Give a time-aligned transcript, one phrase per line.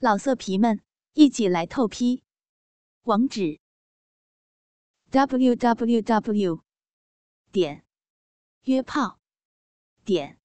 [0.00, 0.80] 老色皮们，
[1.14, 2.22] 一起来透批！
[3.02, 3.58] 网址
[5.10, 6.62] ：w w w
[7.50, 7.84] 点
[8.62, 9.18] 约炮
[10.04, 10.38] 点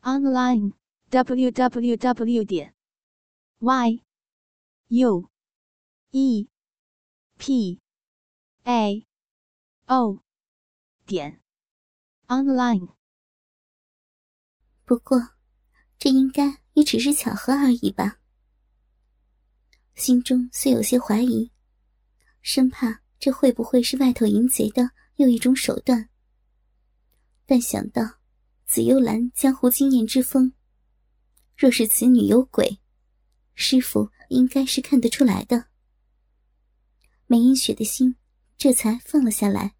[0.00, 0.72] online
[1.10, 2.74] w w w 点
[3.60, 4.02] y
[4.88, 5.30] u
[6.10, 6.48] e
[7.38, 7.80] p
[8.64, 9.06] a
[9.86, 10.24] o
[11.06, 11.40] 点
[12.26, 12.96] online。
[14.84, 15.36] 不过，
[16.00, 18.21] 这应该也只是巧合而已吧。
[19.94, 21.50] 心中虽有些怀疑，
[22.40, 26.08] 生怕这会不会是外头淫贼的又一种手段，
[27.46, 28.18] 但想到
[28.66, 30.52] 紫幽兰江湖经验之丰，
[31.56, 32.80] 若是此女有鬼，
[33.54, 35.66] 师傅应该是看得出来的。
[37.26, 38.16] 梅英雪的心
[38.56, 39.74] 这才放了下来，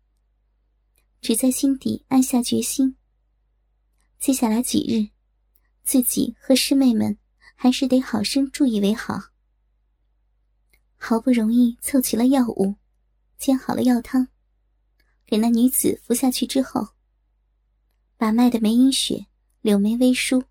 [1.20, 2.96] 只在心底暗下决心：
[4.20, 5.10] 接下来几日，
[5.82, 7.18] 自己和师妹们
[7.56, 9.31] 还是得好生注意为好。
[11.04, 12.76] 好不容易凑齐了药物，
[13.36, 14.28] 煎好了药汤，
[15.26, 16.90] 给那女子服下去之后，
[18.16, 19.26] 把脉的梅英雪
[19.62, 20.44] 柳眉微舒，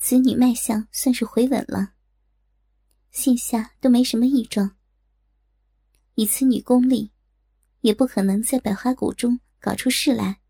[0.00, 1.92] 此女脉象算是回稳了，
[3.12, 4.76] 现下都没什么异状。
[6.16, 7.12] 以此女功力，
[7.82, 10.40] 也不可能在百花谷中搞出事来。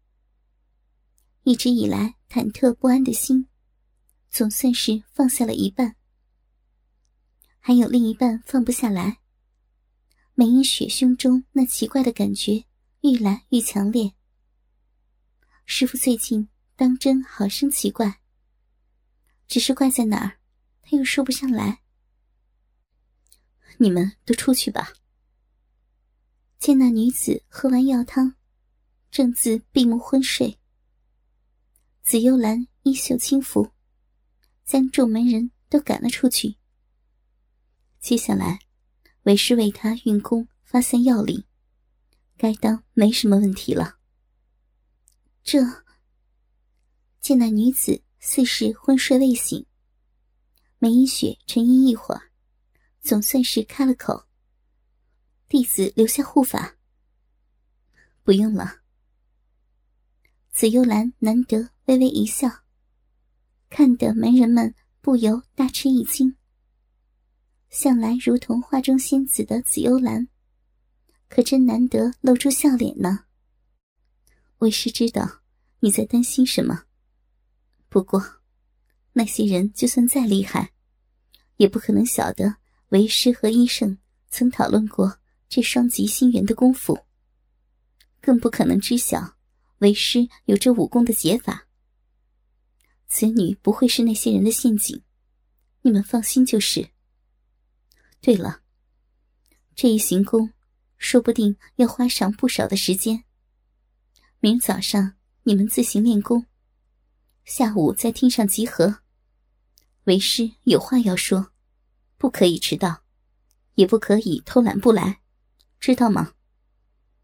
[1.43, 3.47] 一直以来忐忑不安的心，
[4.31, 5.97] 总算是放下了一半。
[7.67, 9.19] 还有另一半放不下来。
[10.35, 12.65] 梅英雪胸中那奇怪的感觉
[13.01, 14.13] 愈来愈强烈。
[15.65, 18.21] 师傅最近当真好生奇怪。
[19.49, 20.39] 只是怪在哪儿，
[20.81, 21.81] 他又说不上来。
[23.79, 24.93] 你们都出去吧。
[26.61, 28.37] 见那女子喝完药汤，
[29.11, 30.57] 正自闭目昏睡。
[32.05, 33.73] 紫幽兰衣袖轻拂，
[34.65, 36.59] 将众门人都赶了出去。
[38.07, 38.61] 接下来，
[39.25, 41.45] 为师为他运功发散药力，
[42.37, 43.99] 该当没什么问题了。
[45.43, 45.61] 这
[47.21, 49.67] 见那女子似是昏睡未醒，
[50.79, 52.31] 梅英雪沉吟一会儿，
[53.01, 54.29] 总算是开了口
[55.51, 56.77] ：“弟子留下护法。”
[58.23, 58.83] 不用了。
[60.53, 62.49] 紫幽兰难得微微一笑，
[63.69, 66.37] 看得门人们不由大吃一惊。
[67.69, 70.29] 向来如同画中仙子的紫幽兰，
[71.29, 73.25] 可真难得露出笑脸呢。
[74.59, 75.43] 为师知道
[75.81, 76.85] 你在担心什么，
[77.89, 78.41] 不过
[79.13, 80.73] 那些人就算再厉害，
[81.57, 82.57] 也不可能晓得
[82.89, 83.99] 为师和医圣
[84.31, 86.99] 曾讨论过这双极心元的功夫，
[88.21, 89.37] 更不可能知晓
[89.79, 91.67] 为师有这武功的解法。
[93.09, 95.03] 此女不会是那些人的陷阱，
[95.83, 96.96] 你们放心就是。
[98.21, 98.63] 对了，
[99.75, 100.53] 这一行宫
[100.99, 103.25] 说不定要花上不少的时间。
[104.41, 106.47] 明早上你们自行练功，
[107.45, 109.01] 下午在厅上集合。
[110.05, 111.53] 为师有话要说，
[112.17, 113.03] 不可以迟到，
[113.75, 115.21] 也不可以偷懒不来，
[115.81, 116.33] 知道吗？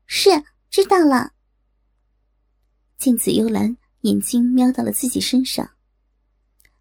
[0.06, 0.30] 是，
[0.68, 1.32] 知道了。
[2.98, 5.76] 见紫幽兰眼睛瞄到了自己身上，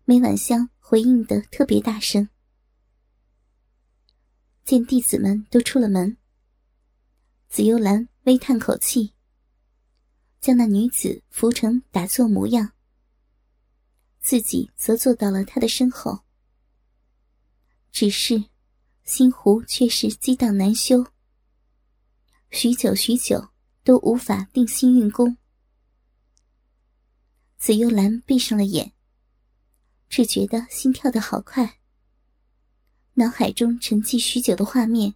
[0.05, 2.29] 梅婉香回应的特别大声。
[4.63, 6.17] 见弟子们都出了门，
[7.49, 9.13] 紫幽兰微叹口气，
[10.39, 12.71] 将那女子扶成打坐模样，
[14.19, 16.21] 自己则坐到了她的身后。
[17.91, 18.45] 只是
[19.03, 21.05] 心湖却是激荡难休，
[22.51, 23.49] 许久许久
[23.83, 25.35] 都无法定心运功。
[27.57, 28.93] 紫幽兰闭上了眼，
[30.07, 31.80] 只觉得心跳的好快。
[33.21, 35.13] 脑海中沉寂许久的画面，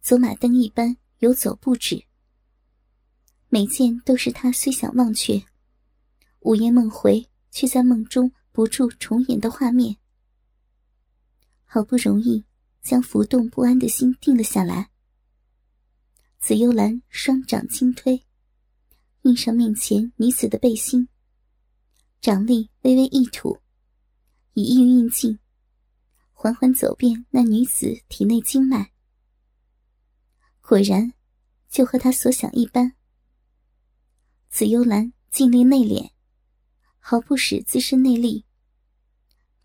[0.00, 2.04] 走马灯一般游走不止。
[3.48, 5.42] 每件都是他虽想忘却，
[6.42, 9.96] 午夜梦回，却在梦中不住重演的画面。
[11.64, 12.44] 好不容易
[12.80, 14.90] 将浮动不安的心定了下来，
[16.38, 18.24] 紫幽兰双掌轻推，
[19.22, 21.08] 印上面前女子的背心，
[22.20, 23.58] 掌力微微一吐，
[24.54, 25.40] 以意运劲。
[26.42, 28.90] 缓缓走遍那女子体内经脉，
[30.60, 31.12] 果然，
[31.68, 32.94] 就和他所想一般。
[34.50, 36.10] 紫幽兰尽力内敛，
[36.98, 38.44] 毫不使自身内力，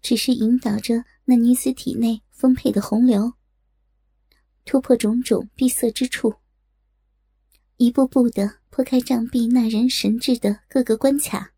[0.03, 3.33] 只是引导着那女子体内丰沛的洪流，
[4.63, 6.35] 突破种种闭塞之处，
[7.77, 11.56] 一步步的破开障壁那人神智的各个关卡。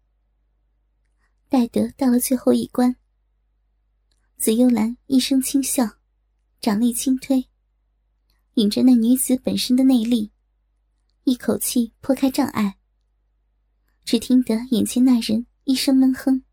[1.49, 2.95] 待得到了最后一关。
[4.39, 5.97] 紫幽兰一声轻笑，
[6.61, 7.49] 掌力轻推，
[8.53, 10.31] 引着那女子本身的内力，
[11.25, 12.77] 一口气破开障碍。
[14.05, 16.45] 只听得眼前那人一声闷哼，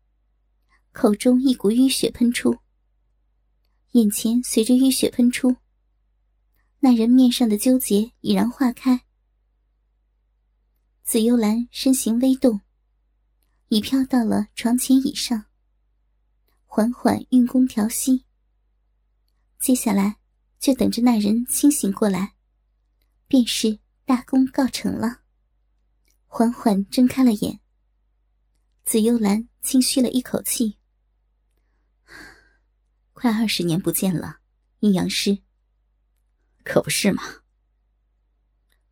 [0.91, 2.57] 口中一股淤血喷出。
[3.93, 5.55] 眼前随着淤血喷出，
[6.81, 9.05] 那人面上的纠结已然化开。
[11.05, 12.59] 紫幽兰身形微动，
[13.69, 15.45] 已飘到了床前椅上。
[16.77, 18.23] 缓缓运功调息，
[19.57, 20.19] 接下来
[20.59, 22.35] 就等着那人清醒过来，
[23.27, 25.23] 便是大功告成了。
[26.27, 27.61] 缓缓睁开了眼，
[28.85, 30.77] 紫幽兰轻吁了一口气
[33.11, 34.37] ：“快二十年不见了，
[34.81, 35.41] 阴阳师，
[36.63, 37.23] 可不是嘛？”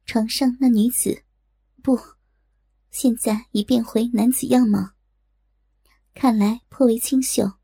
[0.07, 1.23] 床上那女子，
[1.83, 1.99] 不，
[2.89, 4.93] 现在已变回男子样貌，
[6.15, 7.59] 看来颇为清秀。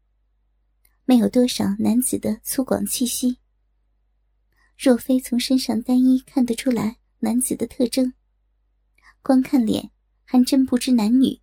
[1.12, 3.38] 没有多少男子的粗犷气息。
[4.78, 8.14] 若非从身上单衣看得出来男子的特征，
[9.22, 9.92] 光看脸
[10.24, 11.42] 还真不知男女。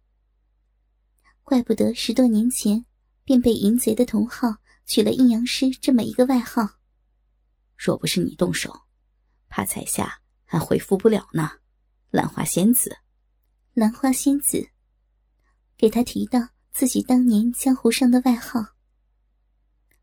[1.42, 2.86] 怪不得十多年前
[3.24, 4.56] 便被淫贼的同号
[4.86, 6.66] 取了阴阳师这么一个外号。
[7.76, 8.74] 若不是你动手，
[9.50, 11.50] 怕彩霞还恢复不了呢。
[12.08, 12.96] 兰花仙子，
[13.74, 14.70] 兰花仙子，
[15.76, 18.77] 给他提到自己当年江湖上的外号。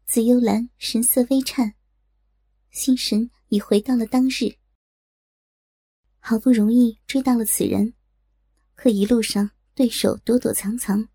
[0.07, 1.73] 紫幽兰神色微颤，
[2.69, 4.55] 心神已回到了当日。
[6.19, 7.95] 好不容易追到了此人，
[8.75, 11.09] 可一路上对手躲躲藏藏，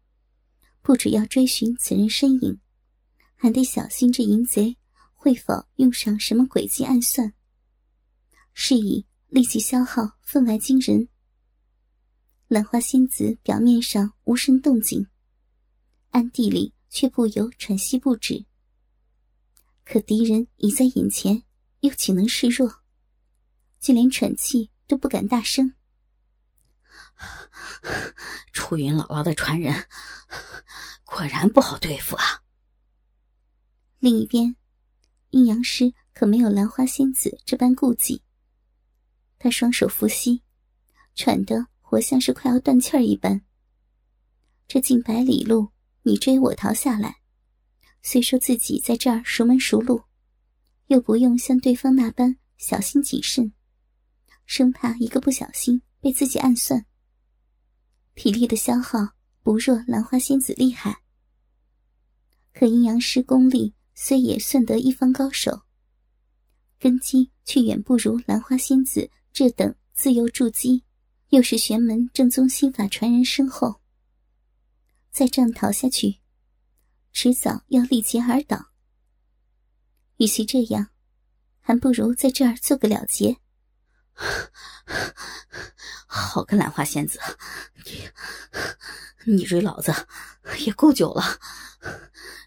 [0.83, 2.61] 不只要追寻此人身影，
[3.37, 4.77] 还得小心这淫贼
[5.15, 7.33] 会否用上什么诡计暗算。
[8.53, 11.09] 是以力气消耗分外惊人。
[12.49, 15.07] 兰花仙子表面上无声动静，
[16.11, 18.45] 暗地里却不由喘息不止。
[19.85, 21.43] 可敌人已在眼前，
[21.81, 22.83] 又岂能示弱？
[23.81, 25.75] 就连喘气都不敢大声。
[28.53, 29.87] 楚云姥姥的传人，
[31.05, 32.43] 果然不好对付啊！
[33.99, 34.57] 另一边，
[35.31, 38.23] 阴阳师可没有兰花仙子这般顾忌。
[39.39, 40.43] 他双手扶膝，
[41.15, 43.43] 喘得活像是快要断气儿一般。
[44.69, 45.73] 这近百里路，
[46.03, 47.20] 你追我逃下来。
[48.03, 50.03] 虽说自己在这儿熟门熟路，
[50.87, 53.53] 又不用像对方那般小心谨慎，
[54.47, 56.87] 生怕一个不小心被自己暗算。
[58.15, 58.99] 体力的消耗
[59.43, 61.03] 不若兰花仙子厉害，
[62.53, 65.63] 可阴阳师功力虽也算得一方高手，
[66.79, 70.85] 根基却远不如兰花仙子这等自由筑基，
[71.29, 73.81] 又是玄门正宗心法传人身后。
[75.11, 76.20] 再这样逃下去。
[77.13, 78.71] 迟早要立节而倒。
[80.17, 80.91] 与其这样，
[81.61, 83.39] 还不如在这儿做个了结。
[86.07, 87.19] 好个兰花仙子，
[87.85, 88.11] 你
[89.25, 89.93] 你追老子
[90.59, 91.23] 也够久了，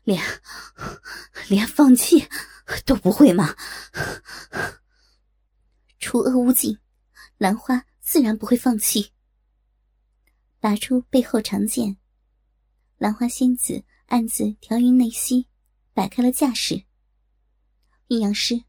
[0.04, 0.22] 连
[1.48, 2.28] 连放弃
[2.86, 3.56] 都不会吗？
[5.98, 6.78] 除恶务尽，
[7.38, 9.14] 兰花自然不会放弃。
[10.60, 11.98] 拔出背后长剑，
[12.98, 13.84] 兰花仙子。
[14.14, 15.48] 暗自调匀内息，
[15.92, 16.84] 摆开了架势。
[18.10, 18.64] 阴阳师，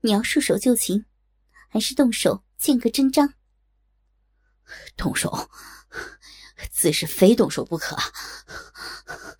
[0.00, 1.04] 你要束手就擒，
[1.68, 3.34] 还是动手见个真章？
[4.96, 5.50] 动手，
[6.70, 7.94] 自是非动手不可。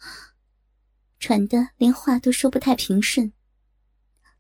[1.18, 3.32] 喘得连话都说不太平顺，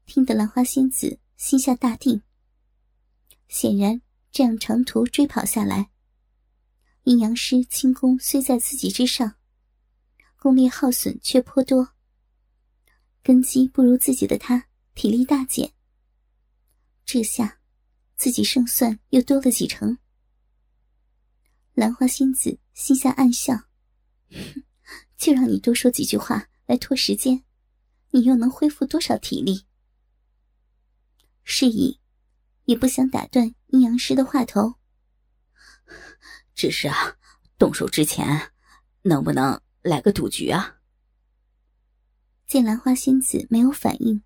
[0.04, 2.20] 听得兰花仙子心下大定。
[3.48, 5.90] 显然，这样长途追跑下来，
[7.04, 9.36] 阴阳师轻功虽在自己之上。
[10.38, 11.94] 功力耗损却颇多，
[13.22, 15.72] 根基不如自己的他，体力大减。
[17.04, 17.60] 这下，
[18.16, 19.98] 自己胜算又多了几成。
[21.74, 23.68] 兰花仙子心下暗笑，
[25.16, 27.44] 就让你多说几句话来拖时间，
[28.10, 29.66] 你又能恢复多少体力？
[31.44, 32.00] 是以，
[32.64, 34.74] 也不想打断阴阳师的话头。
[36.54, 37.16] 只是啊，
[37.58, 38.52] 动手之前，
[39.02, 39.60] 能不能？
[39.86, 40.78] 来个赌局啊！
[42.44, 44.24] 见兰花仙子没有反应，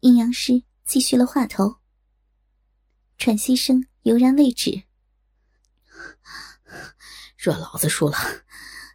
[0.00, 1.76] 阴阳师继续了话头，
[3.16, 4.82] 喘息声犹然未止。
[7.38, 8.18] 若老子输了，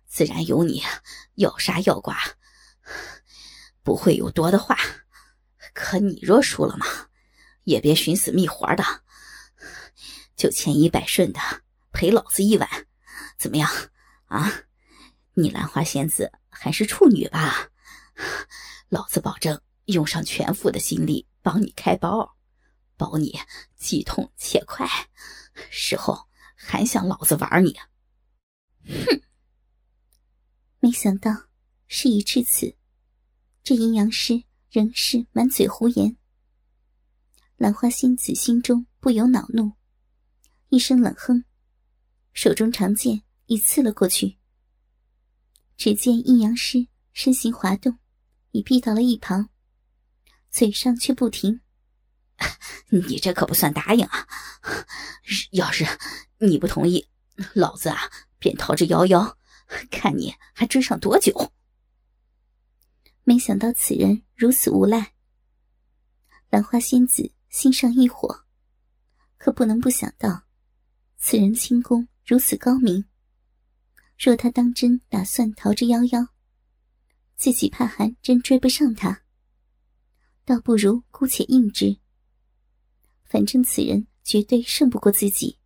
[0.06, 0.84] 自然由你
[1.36, 2.13] 要杀要剐，
[3.84, 4.77] 不会有多的话。
[5.74, 6.86] 可你若输了嘛，
[7.63, 8.84] 也别寻死觅活的，
[10.36, 11.39] 就千依百顺的
[11.94, 12.70] 陪老子一晚，
[13.38, 13.70] 怎么样？
[14.25, 14.66] 啊？
[15.39, 17.70] 你兰花仙子还是处女吧？
[18.89, 22.36] 老子保证用上全副的心力帮你开包，
[22.98, 23.38] 保你
[23.75, 24.88] 既痛且快，
[25.70, 27.77] 事后还想老子玩你？
[28.88, 29.22] 哼！
[30.79, 31.32] 没想到
[31.86, 32.75] 事已至此，
[33.62, 36.17] 这阴阳师仍是满嘴胡言。
[37.58, 39.74] 兰花仙子心中不由恼怒，
[40.70, 41.46] 一声冷哼，
[42.34, 44.39] 手中长剑已刺了过去。
[45.77, 47.98] 只见阴阳师身形滑动，
[48.51, 49.50] 已避到了一旁，
[50.50, 51.62] 嘴上却不停
[52.89, 54.27] ：“你这可不算答应啊！
[55.51, 55.86] 要是
[56.39, 57.07] 你不同意，
[57.53, 57.98] 老子啊
[58.39, 59.36] 便逃之夭夭，
[59.89, 61.53] 看你还追上多久！
[63.24, 65.13] ”没想到此人如此无赖，
[66.50, 67.31] 兰花仙子。
[67.50, 68.43] 心上一火，
[69.38, 70.43] 可不能不想到，
[71.17, 73.05] 此人轻功如此高明。
[74.17, 76.29] 若他当真打算逃之夭夭，
[77.36, 79.24] 自己怕还真追不上他，
[80.43, 82.00] 倒不如姑且应之。
[83.24, 85.59] 反正此人绝对胜不过自己。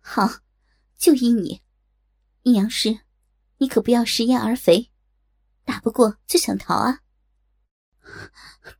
[0.00, 0.40] 好，
[0.96, 1.62] 就依你，
[2.42, 3.00] 阴阳师，
[3.58, 4.90] 你可不要食言而肥，
[5.64, 7.02] 打不过就想逃啊！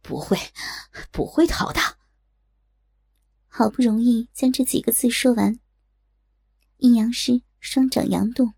[0.02, 0.36] 不会，
[1.12, 1.80] 不会逃的。
[3.46, 5.60] 好不容易将这几个字说完，
[6.78, 8.54] 阴阳师双掌扬动，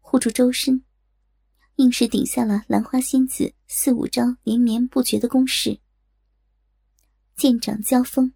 [0.00, 0.84] 护住周身，
[1.76, 5.80] 硬是顶下了兰花仙子四五招连绵不绝的攻势。
[7.36, 8.34] 剑掌交锋，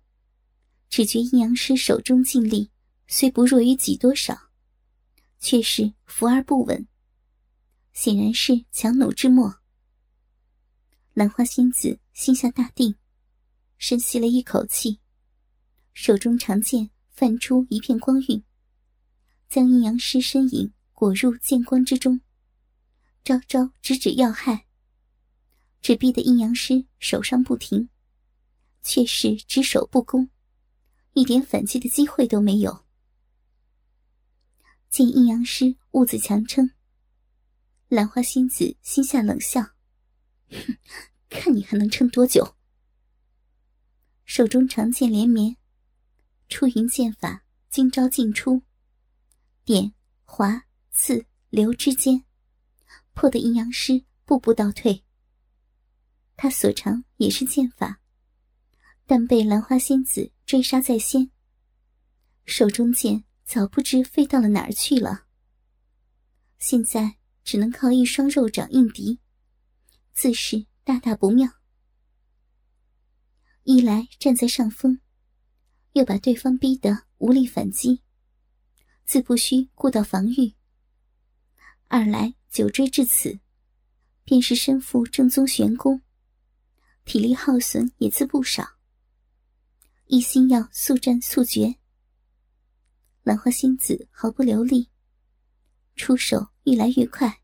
[0.88, 2.70] 只觉阴阳师手中劲力
[3.06, 4.50] 虽不弱于己多少，
[5.40, 6.88] 却是浮而不稳，
[7.92, 9.60] 显然是强弩之末。
[11.12, 12.94] 兰花仙子心下大定，
[13.76, 15.00] 深吸了一口气，
[15.92, 18.42] 手中长剑泛出一片光晕，
[19.54, 22.20] 将阴阳师身影裹入剑光之中，
[23.22, 24.66] 招招直指要害。
[25.80, 27.88] 只逼得阴阳师手上不停，
[28.82, 30.28] 却是只守不攻，
[31.12, 32.84] 一点反击的机会都没有。
[34.90, 36.72] 见阴阳师兀自强撑，
[37.86, 39.62] 兰花仙子心下冷笑。
[40.50, 40.76] 哼，
[41.28, 42.56] 看你还能撑多久！
[44.24, 45.56] 手中长剑连绵，
[46.48, 48.64] 出云剑法，今朝尽出，
[49.64, 49.94] 点、
[50.24, 52.24] 划、刺、留之间，
[53.14, 55.02] 破得阴阳师步步倒退。
[56.36, 58.00] 他所长也是剑法，
[59.06, 61.30] 但被兰花仙子追杀在先，
[62.44, 65.26] 手中剑早不知飞到了哪儿去了。
[66.58, 69.20] 现在只能靠一双肉掌应敌。
[70.12, 71.50] 自是大大不妙。
[73.64, 75.00] 一来站在上风，
[75.94, 78.03] 又把对方逼得无力反击，
[79.04, 80.54] 自不需顾到防御；
[81.88, 83.38] 二来久追至此，
[84.24, 86.02] 便是身负正宗玄功，
[87.04, 88.78] 体力耗损也自不少。
[90.06, 91.76] 一心要速战速决，
[93.22, 94.90] 兰花仙子毫不留力，
[95.96, 97.40] 出手愈来愈快，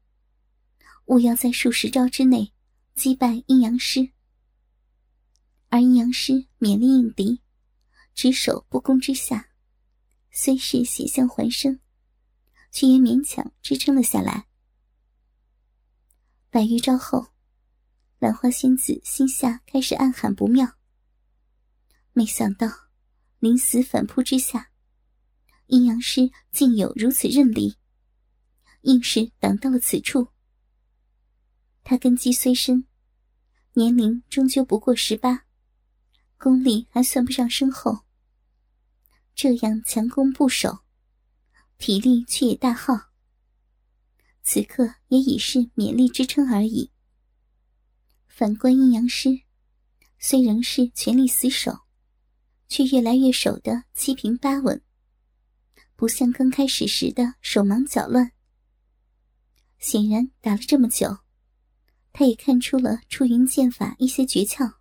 [1.07, 2.53] 务要在数十招之内。
[2.97, 4.11] 击败阴阳师，
[5.71, 7.41] 而阴阳师勉力应敌，
[8.15, 9.50] 只守不攻之下，
[10.31, 11.81] 虽是险象环生，
[12.71, 14.47] 却也勉强支撑了下来。
[16.51, 17.29] 百余招后，
[18.19, 20.77] 兰花仙子心下开始暗喊不妙。
[22.13, 22.69] 没想到
[23.39, 24.71] 临死反扑之下，
[25.67, 27.77] 阴阳师竟有如此韧力，
[28.83, 30.29] 硬是挡到了此处。
[31.83, 32.87] 他根基虽深。
[33.75, 35.47] 年龄终究不过十八，
[36.37, 38.01] 功力还算不上深厚。
[39.43, 40.81] 这样强攻不守，
[41.79, 43.09] 体力却也大耗。
[44.43, 46.91] 此刻也已是勉力支撑而已。
[48.29, 49.31] 反观阴阳师，
[50.19, 51.79] 虽仍是全力死守，
[52.69, 54.83] 却越来越守得七平八稳，
[55.97, 58.33] 不像刚开始时的手忙脚乱。
[59.79, 61.17] 显然打了这么久。
[62.13, 64.75] 他也看出了出云剑法一些诀窍，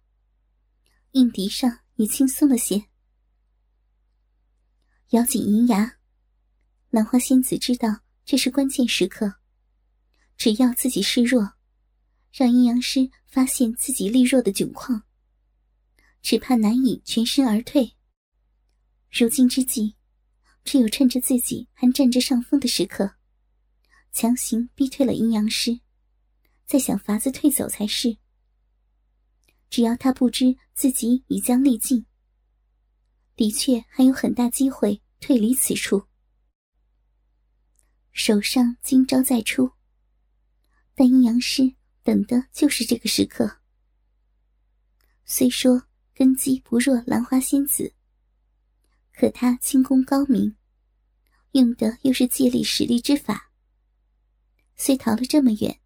[1.11, 2.88] 应敌上也轻松了些。
[5.09, 5.97] 咬紧银牙，
[6.91, 9.33] 兰花仙子知道这是关键时刻，
[10.37, 11.53] 只要自己示弱，
[12.31, 15.01] 让阴阳师发现自己力弱的窘况，
[16.21, 17.95] 只怕难以全身而退。
[19.09, 19.95] 如今之计，
[20.63, 23.15] 只有趁着自己还占着上风的时刻，
[24.11, 25.79] 强行逼退了阴阳师。
[26.67, 28.15] 再想法子退走才是。
[29.71, 32.05] 只要他不知自己已将力尽，
[33.39, 36.05] 的确还有很大机会退离此处。
[38.11, 39.71] 手上今朝再出，
[40.93, 43.61] 但阴阳师等的就是这个时刻。
[45.23, 47.93] 虽说根基不弱兰花仙子，
[49.13, 50.57] 可他轻功高明，
[51.53, 53.53] 用的又是借力使力之法。
[54.75, 55.79] 虽逃了这么远，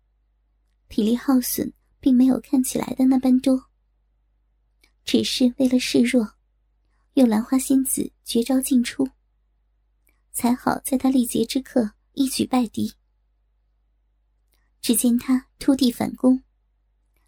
[0.90, 3.70] 体力耗损并没有看起来的那般多，
[5.06, 6.34] 只是为了示弱，
[7.14, 9.08] 用兰花仙子绝招尽出，
[10.32, 12.96] 才好在他力竭之刻一举败敌。
[14.82, 16.42] 只见他突地反攻，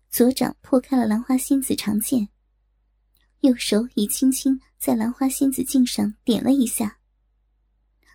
[0.10, 2.30] 左掌破开了兰花仙子长剑，
[3.42, 7.00] 右手已轻轻在兰花仙子颈上点了一下，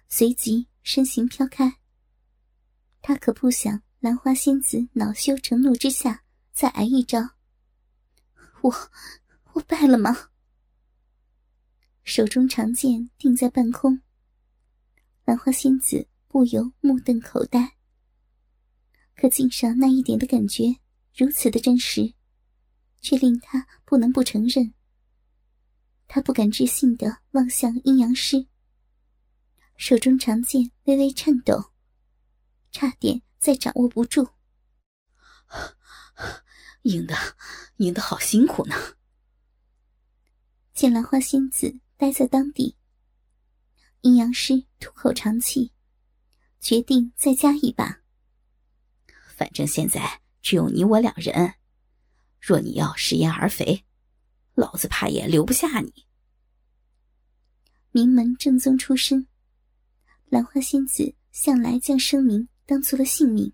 [0.08, 1.78] 随即身形飘开。
[3.00, 7.36] 他可不想兰花仙子恼羞成怒之下再挨一招。
[8.62, 8.74] 我，
[9.52, 10.30] 我败了吗？
[12.12, 14.02] 手中长剑定在半空，
[15.24, 17.76] 兰花仙子不由目瞪口呆。
[19.14, 20.80] 可镜上那一点的感觉
[21.14, 22.14] 如此的真实，
[23.00, 24.74] 却令他不能不承认。
[26.08, 28.48] 他不敢置信的望向阴阳师，
[29.76, 31.70] 手中长剑微微颤抖，
[32.72, 34.30] 差点再掌握不住。
[36.82, 37.14] 赢的，
[37.76, 38.74] 赢得好辛苦呢。
[40.74, 42.78] 见兰花仙子待在当地，
[44.00, 45.70] 阴阳师吐口长气，
[46.58, 48.00] 决定再加一把。
[49.36, 51.56] 反正现在只有你我两人，
[52.40, 53.84] 若你要食言而肥，
[54.54, 56.06] 老子怕也留不下你。
[57.90, 59.28] 名门正宗出身，
[60.24, 63.52] 兰花仙子向来将声名当做了性命，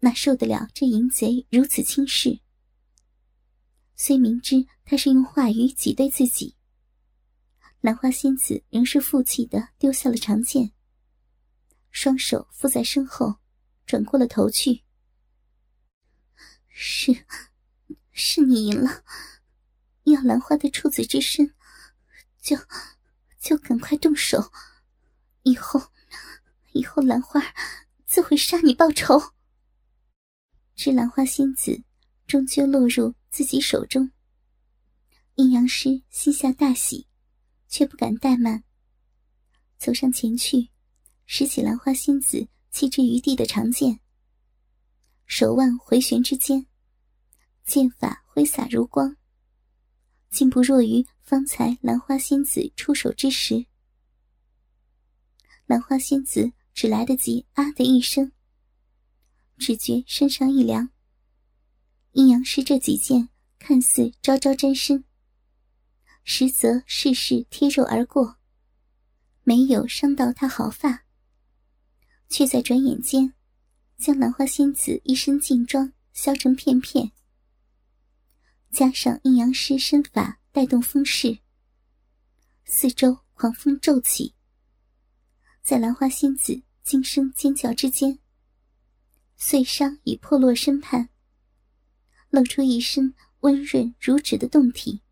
[0.00, 2.40] 哪受得了这淫贼如此轻视？
[3.94, 6.56] 虽明知他是用话语挤兑自己，
[7.84, 10.72] 兰花仙子仍是负气的丢下了长剑，
[11.90, 13.36] 双手负在身后。
[13.84, 14.82] 转过了头去，
[16.68, 17.26] 是，
[18.10, 19.04] 是你赢了。
[20.04, 21.54] 要兰花的处子之身，
[22.40, 22.56] 就，
[23.38, 24.50] 就赶快动手。
[25.42, 25.92] 以后，
[26.72, 27.42] 以后兰花
[28.06, 29.20] 自会杀你报仇。
[30.74, 31.84] 知兰花仙子
[32.26, 34.10] 终究落入自己手中，
[35.34, 37.06] 阴阳师心下大喜，
[37.74, 38.62] 却不敢怠慢，
[39.78, 40.70] 走上前去，
[41.26, 42.46] 拾起兰花仙子。
[42.70, 44.00] 弃之于地的长剑，
[45.26, 46.66] 手腕回旋之间，
[47.64, 49.16] 剑法挥洒如光，
[50.30, 53.66] 竟不弱于方才兰花仙子出手之时。
[55.66, 58.30] 兰花仙子只来得及啊的一声，
[59.56, 60.90] 只觉身上一凉。
[62.12, 65.04] 阴阳师这几剑看似招招沾身，
[66.24, 68.38] 实则事事贴肉而过，
[69.42, 71.04] 没有伤到他毫发。
[72.28, 73.34] 却在转眼间，
[73.96, 77.12] 将兰花仙子一身劲装削成片片。
[78.72, 81.38] 加上阴阳师身法带动风势，
[82.64, 84.34] 四周狂风骤起。
[85.62, 88.18] 在兰花仙子惊声尖叫之间，
[89.36, 91.10] 碎伤已破落身畔，
[92.30, 95.02] 露出一身温润如纸的胴体。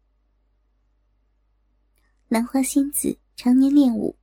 [2.33, 4.17] 兰花仙子常年练武。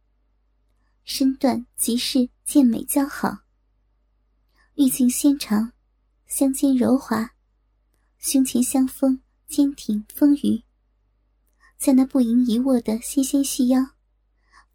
[1.03, 3.41] 身段极是健美姣好，
[4.73, 5.73] 玉颈纤长，
[6.25, 7.35] 香肩柔滑，
[8.17, 10.63] 胸前香风坚挺丰腴。
[11.77, 13.91] 在那不盈一握的纤纤细腰，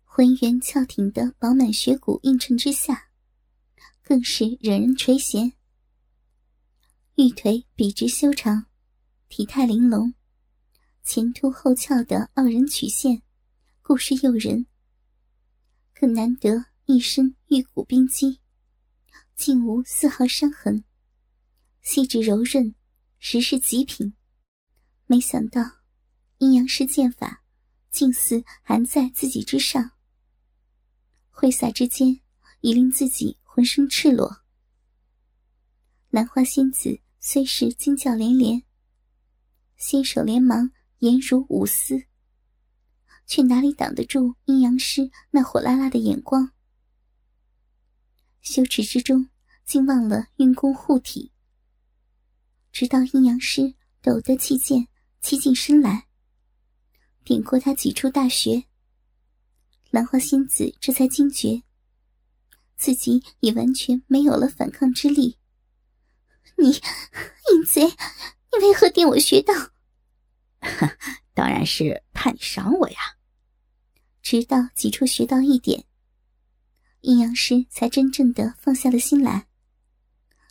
[0.04, 3.08] 浑圆翘挺的饱满雪骨映衬之下，
[4.00, 5.54] 更是惹人垂涎。
[7.16, 8.66] 玉腿笔直修长，
[9.28, 10.14] 体态玲珑，
[11.02, 13.22] 前凸后翘的傲人曲线，
[13.86, 14.64] 故是诱人。
[15.92, 18.40] 可难得一身玉骨冰肌，
[19.36, 20.84] 竟无丝毫伤痕，
[21.82, 22.74] 细致柔韧，
[23.18, 24.14] 实是极品。
[25.04, 25.60] 没想到
[26.38, 27.44] 阴阳师剑法
[27.90, 29.90] 竟似含在自己之上，
[31.28, 32.22] 挥洒之间
[32.60, 34.44] 已令自己浑身赤裸。
[36.08, 38.62] 兰花仙子虽是惊叫连连，
[39.76, 42.06] 新手连忙颜如舞丝。
[43.26, 46.52] 却哪里挡得住阴阳师那火辣辣的眼光？
[48.40, 49.28] 羞耻之中，
[49.64, 51.32] 竟忘了运功护体。
[52.70, 54.88] 直到阴阳师抖得气剑
[55.20, 56.06] 欺近身来，
[57.24, 58.64] 点过他几处大穴，
[59.90, 61.62] 兰花仙子这才惊觉，
[62.76, 65.38] 自己已完全没有了反抗之力。
[66.58, 66.72] 你
[67.52, 69.54] 淫贼，你为何点我穴道？
[71.34, 72.96] 当然是怕你伤我呀！
[74.22, 75.84] 直到几处学到一点，
[77.00, 79.48] 阴阳师才真正的放下了心来，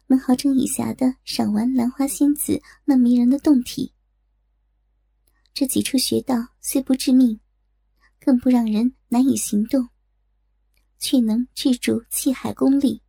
[0.07, 3.93] 能好整以暇的赏玩兰花仙子那迷人的动体。
[5.53, 7.39] 这几处穴道虽不致命，
[8.19, 9.89] 更不让人难以行动，
[10.99, 13.01] 却能制住气海功力。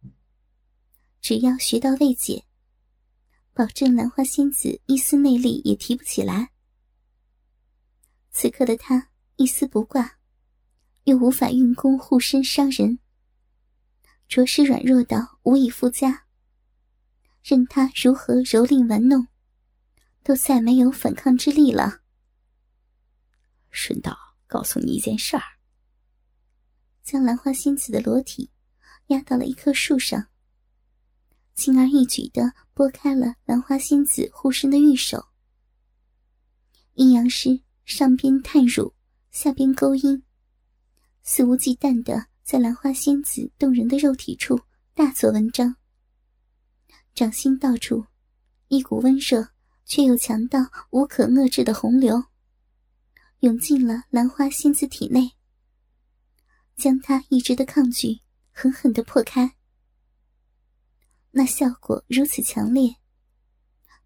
[1.20, 2.44] 只要穴道未解，
[3.52, 6.53] 保证兰花仙子一丝内力也提不起来。
[8.36, 10.18] 此刻的他一丝不挂，
[11.04, 12.98] 又无法运功护身伤人，
[14.26, 16.26] 着实软弱到无以复加。
[17.44, 19.28] 任他如何蹂躏玩弄，
[20.24, 22.00] 都再没有反抗之力了。
[23.70, 24.16] 顺道
[24.48, 25.42] 告诉你一件事儿，
[27.04, 28.50] 将兰花仙子的裸体
[29.06, 30.26] 压到了一棵树上。
[31.54, 35.28] 轻而易举的拨开了兰花仙子护身的玉手，
[36.94, 38.94] 阴阳师上边探乳，
[39.30, 40.22] 下边勾阴，
[41.22, 44.58] 肆无忌惮的在兰花仙子动人的肉体处
[44.94, 45.76] 大做文章。
[47.14, 48.06] 掌心到处，
[48.68, 49.50] 一股温热
[49.84, 52.24] 却又强到无可遏制的洪流，
[53.40, 55.32] 涌进了兰花仙子体内，
[56.76, 58.20] 将她一直的抗拒
[58.50, 59.56] 狠狠的破开。
[61.32, 62.96] 那效果如此强烈，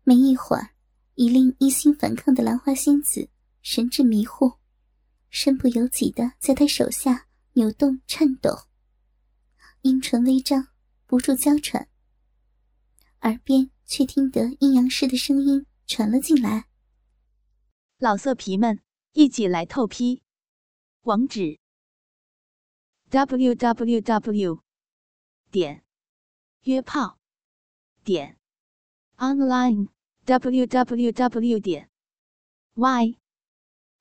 [0.02, 0.70] 没一会儿，
[1.14, 3.28] 已令一心反抗的兰花仙子
[3.62, 4.58] 神志迷糊，
[5.28, 8.66] 身不由己的在他手下扭动颤抖，
[9.82, 10.68] 阴唇微张，
[11.06, 11.88] 不住娇喘。
[13.22, 16.68] 耳边却听得阴阳师的声音传了进来
[17.98, 18.80] ：“老色皮们，
[19.12, 20.22] 一起来透批，
[21.02, 21.58] 网址
[23.10, 24.62] ：w w w.
[25.50, 25.84] 点
[26.62, 27.18] 约炮。”
[28.04, 28.38] 点
[29.16, 29.88] online
[30.24, 31.90] w w w 点
[32.74, 33.18] y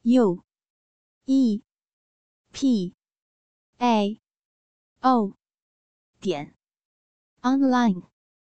[0.09, 0.41] u
[1.27, 1.61] e.
[2.53, 2.95] P.
[3.77, 4.17] A.
[5.03, 5.33] O.
[6.21, 6.55] 点。
[7.41, 8.07] Online。